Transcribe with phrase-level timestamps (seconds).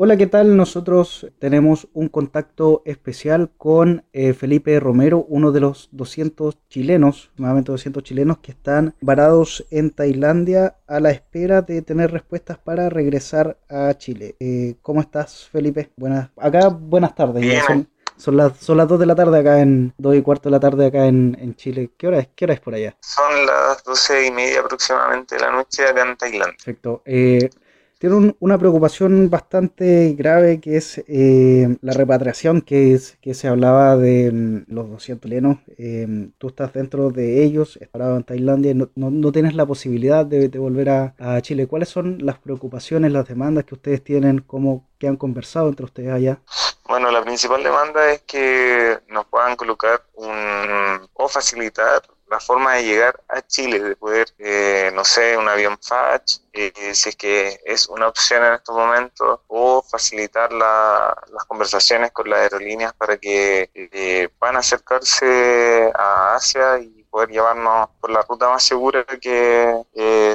[0.00, 0.56] Hola, ¿qué tal?
[0.56, 7.72] Nosotros tenemos un contacto especial con eh, Felipe Romero, uno de los 200 chilenos, nuevamente
[7.72, 13.58] 200 chilenos que están varados en Tailandia a la espera de tener respuestas para regresar
[13.68, 14.36] a Chile.
[14.38, 15.90] Eh, ¿Cómo estás, Felipe?
[15.96, 17.64] Buenas, acá buenas tardes.
[17.66, 20.52] son, son, las, son las 2 de la tarde acá en 2 y cuarto de
[20.52, 21.90] la tarde acá en, en, Chile.
[21.98, 22.28] ¿Qué hora es?
[22.36, 22.96] ¿Qué hora es por allá?
[23.00, 26.56] Son las 12 y media aproximadamente de la noche acá en Tailandia.
[26.56, 27.02] Perfecto.
[27.04, 27.50] Eh,
[27.98, 33.96] tiene una preocupación bastante grave que es eh, la repatriación que, es, que se hablaba
[33.96, 35.58] de mm, los 200 chilenos.
[35.78, 40.24] Eh, tú estás dentro de ellos, estás parado en Tailandia, no, no, tienes la posibilidad
[40.24, 41.66] de, volver a, a, Chile.
[41.66, 44.40] ¿Cuáles son las preocupaciones, las demandas que ustedes tienen?
[44.40, 46.40] ¿Cómo que han conversado entre ustedes allá?
[46.86, 52.84] Bueno, la principal demanda es que nos puedan colocar un o facilitar la forma de
[52.84, 57.60] llegar a Chile, de poder, eh, no sé, un avión FACH, eh, si es que
[57.64, 63.16] es una opción en estos momentos, o facilitar la, las conversaciones con las aerolíneas para
[63.16, 69.82] que eh, puedan acercarse a Asia y poder llevarnos por la ruta más segura que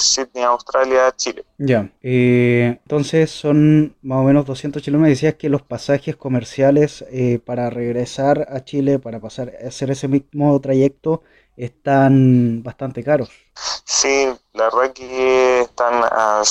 [0.00, 1.44] Sydney, Australia, Chile.
[1.58, 5.02] Ya, entonces son más o menos 200 chilenos.
[5.02, 7.04] Me decías que los pasajes comerciales
[7.44, 11.22] para regresar a Chile, para pasar hacer ese mismo trayecto,
[11.56, 13.30] están bastante caros.
[13.84, 16.42] Sí, la verdad que están a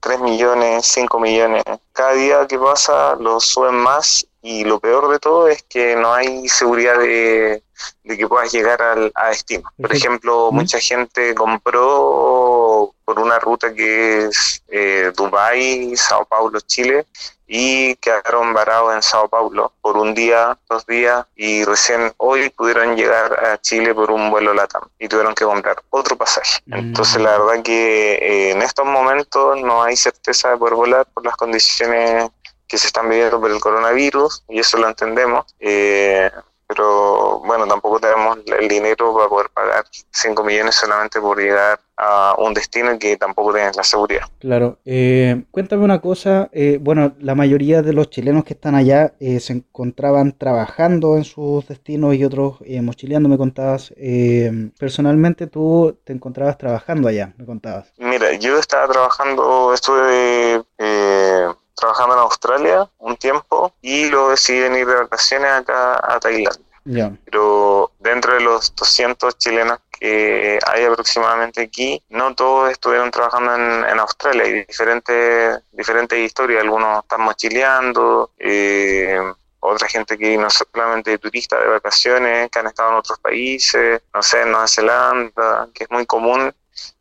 [0.00, 1.62] 3 millones, 5 millones.
[1.92, 6.12] Cada día que pasa lo suben más y lo peor de todo es que no
[6.12, 7.62] hay seguridad de,
[8.04, 9.70] que puedas llegar al, a destino.
[9.76, 12.29] Por ejemplo, mucha gente compró
[13.10, 17.06] por una ruta que es eh, Dubai, Sao Paulo, Chile,
[17.44, 22.94] y quedaron varados en Sao Paulo por un día, dos días y recién hoy pudieron
[22.94, 26.60] llegar a Chile por un vuelo LATAM y tuvieron que comprar otro pasaje.
[26.66, 26.74] Mm.
[26.74, 31.24] Entonces la verdad que eh, en estos momentos no hay certeza de poder volar por
[31.26, 32.30] las condiciones
[32.68, 35.46] que se están viviendo por el coronavirus y eso lo entendemos.
[35.58, 36.30] Eh,
[36.70, 42.36] pero bueno, tampoco tenemos el dinero para poder pagar 5 millones solamente por llegar a
[42.38, 44.22] un destino que tampoco tienes la seguridad.
[44.38, 49.14] Claro, eh, cuéntame una cosa, eh, bueno, la mayoría de los chilenos que están allá
[49.18, 53.92] eh, se encontraban trabajando en sus destinos y otros mochileando, me contabas.
[54.78, 57.92] personalmente tú te encontrabas trabajando allá, me contabas.
[57.98, 60.62] Mira, yo estaba trabajando, estuve
[61.80, 66.69] trabajando en Australia un tiempo y luego decidí venir de vacaciones acá a Tailandia.
[66.84, 73.54] Pero dentro de los 200 chilenos que hay aproximadamente aquí, no todos estuvieron trabajando
[73.86, 74.44] en, Australia.
[74.44, 76.62] Hay diferentes, diferentes historias.
[76.62, 79.18] Algunos están mochileando, eh,
[79.60, 84.02] otra gente que no solamente de turistas de vacaciones, que han estado en otros países,
[84.14, 86.52] no sé, en Nueva Zelanda, que es muy común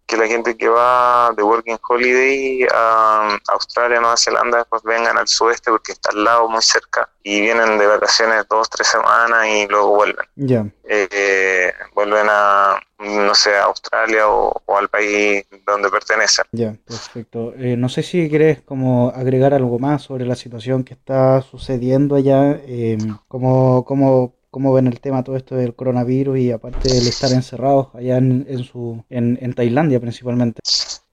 [0.10, 5.28] que la gente que va de Working Holiday a Australia, Nueva Zelanda, después vengan al
[5.28, 9.68] sudeste porque está al lado, muy cerca, y vienen de vacaciones dos, tres semanas y
[9.68, 10.26] luego vuelven.
[10.36, 10.66] Ya.
[10.84, 16.46] Eh, vuelven a, no sé, a Australia o, al país donde pertenecen.
[16.54, 17.54] Ya, perfecto.
[17.56, 22.16] Eh, no sé si querés como agregar algo más sobre la situación que está sucediendo
[22.16, 27.08] allá, eh, como, como cómo ven el tema todo esto del coronavirus y aparte del
[27.08, 30.62] estar encerrados allá en, en su en, en, Tailandia principalmente.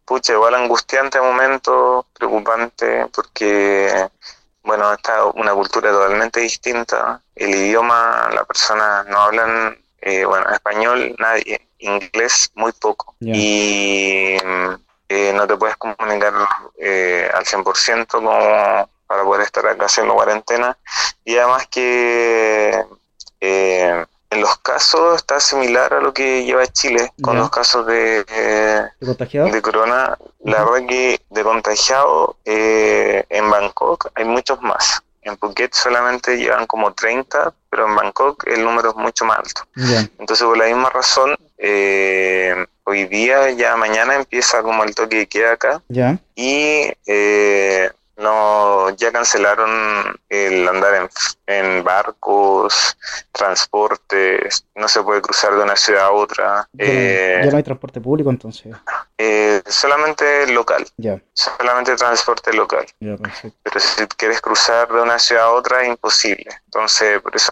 [0.04, 4.08] Pucha, igual angustiante momento, preocupante, porque
[4.66, 7.22] bueno, está una cultura totalmente distinta.
[7.34, 13.14] El idioma, las personas no hablan, eh, bueno, español nadie, inglés muy poco.
[13.20, 14.36] Y
[15.08, 16.32] eh, no te puedes comunicar
[16.78, 18.30] eh, al 100% como
[19.06, 20.76] para poder estar acá haciendo cuarentena.
[21.24, 22.84] Y además que
[23.46, 28.24] eh, en los casos está similar a lo que lleva Chile con los casos de,
[29.52, 30.18] ¿De, corona.
[30.44, 35.02] La verdad que de contagiado eh, en Bangkok hay muchos más.
[35.22, 39.62] En Phuket solamente llevan como 30, pero en Bangkok el número es mucho más alto.
[40.18, 42.54] Entonces, por la misma razón, eh,
[42.84, 45.82] hoy día, ya mañana empieza como el toque de queda acá.
[46.36, 51.08] Y eh, no ya cancelaron el andar en,
[51.46, 52.96] en, barcos,
[53.32, 56.68] transportes, no se puede cruzar de una ciudad a otra.
[56.72, 58.74] Ya, eh, no hay transporte público entonces.
[59.18, 60.86] Eh, solamente local.
[60.96, 61.20] Ya.
[61.32, 62.86] Solamente transporte local.
[63.00, 63.58] Ya, perfecto.
[63.62, 66.46] Pero si quieres cruzar de una ciudad a otra es imposible.
[66.64, 67.50] Entonces, por eso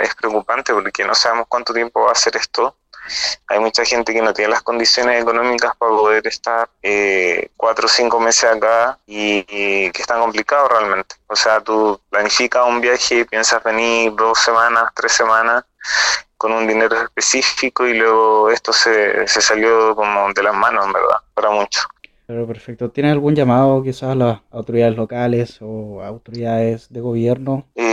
[0.00, 2.76] es preocupante porque no sabemos cuánto tiempo va a ser esto
[3.48, 7.88] hay mucha gente que no tiene las condiciones económicas para poder estar eh, cuatro o
[7.88, 11.16] cinco meses acá y, que es tan complicado realmente.
[11.26, 15.64] O sea, tú planificas un viaje y piensas venir dos semanas, tres semanas
[16.36, 20.92] con un dinero específico y luego esto se, se salió como de las manos, en
[20.92, 21.86] verdad, para muchos.
[22.30, 22.88] Pero perfecto.
[22.90, 27.66] ¿Tienes algún llamado quizás a las autoridades locales o autoridades de gobierno?
[27.74, 27.89] Eh,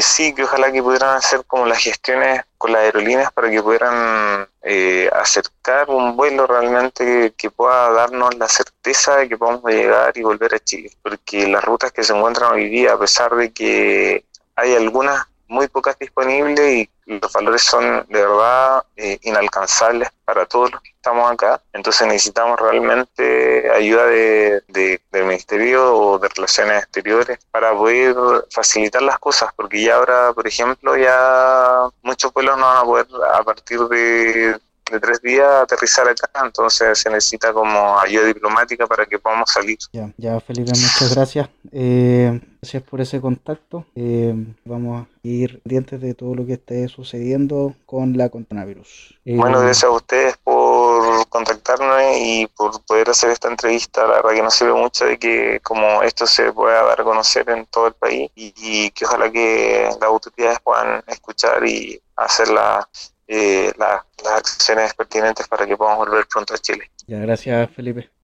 [0.00, 4.48] sí, que ojalá que pudieran hacer como las gestiones con las aerolíneas para que pudieran
[4.62, 10.22] eh, acercar un vuelo realmente que, pueda darnos la certeza de que podamos llegar y
[10.22, 10.90] volver a Chile.
[11.02, 14.24] Porque las rutas que se encuentran hoy día, a pesar de que
[14.56, 20.72] hay algunas muy pocas disponibles y los valores son de verdad eh, inalcanzables para todos
[20.72, 21.62] los que estamos acá.
[21.72, 28.16] Entonces necesitamos realmente ayuda de, del Ministerio o de Relaciones Exteriores para poder
[28.50, 33.06] facilitar las cosas, porque ya ahora, por ejemplo, ya muchos pueblos no van a poder
[33.32, 34.58] a partir de
[34.90, 39.78] de tres días aterrizar acá, entonces se necesita como ayuda diplomática para que podamos salir.
[39.92, 41.48] Ya, ya Felipe, muchas gracias.
[41.72, 43.84] Eh, gracias por ese contacto.
[43.94, 44.34] Eh,
[44.64, 49.18] vamos a ir pendientes de todo lo que esté sucediendo con la coronavirus.
[49.24, 54.06] Eh, bueno, gracias a ustedes por contactarme y por poder hacer esta entrevista.
[54.06, 57.48] La verdad que nos sirve mucho de que como esto se pueda dar a conocer
[57.50, 62.48] en todo el país y, y que ojalá que las autoridades puedan escuchar y hacer
[62.48, 62.88] la
[63.28, 66.90] eh, las acciones pertinentes para que podamos volver pronto a Chile.
[67.06, 68.10] Ya, gracias Felipe.